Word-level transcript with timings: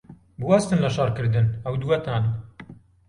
بوەستن 0.39 0.79
لە 0.83 0.89
شەڕکردن، 0.95 1.45
ئەو 1.63 1.75
دووەتان! 1.81 2.23